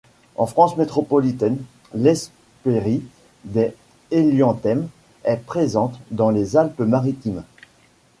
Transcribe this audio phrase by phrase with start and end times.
[0.35, 1.59] En France métropolitaine
[1.93, 3.03] l'Hespérie
[3.45, 3.75] des
[4.09, 4.89] hélianthèmes
[5.25, 7.43] est présente dans les Alpes-Maritimes.